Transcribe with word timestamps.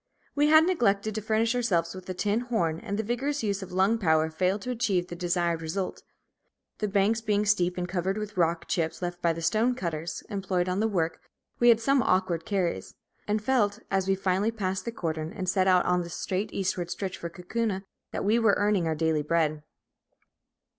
We 0.33 0.47
had 0.47 0.65
neglected 0.65 1.13
to 1.13 1.21
furnish 1.21 1.53
ourselves 1.53 1.93
with 1.93 2.09
a 2.09 2.15
tin 2.15 2.39
horn, 2.39 2.79
and 2.79 2.97
the 2.97 3.03
vigorous 3.03 3.43
use 3.43 3.61
of 3.61 3.71
lung 3.71 3.99
power 3.99 4.31
failed 4.31 4.63
to 4.63 4.71
achieve 4.71 5.05
the 5.09 5.15
desired 5.15 5.61
result. 5.61 6.01
The 6.79 6.87
banks 6.87 7.21
being 7.21 7.45
steep 7.45 7.77
and 7.77 7.87
covered 7.87 8.17
with 8.17 8.35
rock 8.35 8.67
chips 8.67 9.03
left 9.03 9.21
by 9.21 9.31
the 9.31 9.43
stone 9.43 9.75
cutters 9.75 10.23
employed 10.27 10.67
on 10.67 10.79
the 10.79 10.87
work, 10.87 11.19
we 11.59 11.69
had 11.69 11.79
some 11.79 12.01
awkward 12.01 12.45
carries, 12.45 12.95
and 13.27 13.43
felt, 13.43 13.77
as 13.91 14.07
we 14.07 14.15
finally 14.15 14.49
passed 14.49 14.85
the 14.85 14.91
cordon 14.91 15.31
and 15.31 15.47
set 15.47 15.67
out 15.67 15.85
on 15.85 16.01
the 16.01 16.09
straight 16.09 16.51
eastward 16.51 16.89
stretch 16.89 17.15
for 17.19 17.29
Kaukauna, 17.29 17.83
that 18.11 18.25
we 18.25 18.39
were 18.39 18.55
earning 18.57 18.87
our 18.87 18.95
daily 18.95 19.21
bread. 19.21 19.61